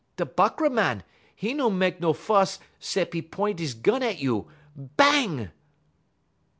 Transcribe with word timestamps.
Da 0.15 0.25
Buckra 0.25 0.67
Màn, 0.67 1.03
'e 1.43 1.53
no 1.53 1.69
mek 1.69 2.01
no 2.01 2.11
fuss 2.11 2.57
'cep' 2.79 3.13
'e 3.13 3.21
p'int 3.21 3.59
'e 3.61 3.67
gun 3.83 4.01
at 4.01 4.17
you 4.17 4.47
_bang! 4.97 5.51